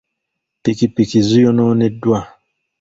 [0.59, 2.19] Ppikipiki ziyonooneddwa.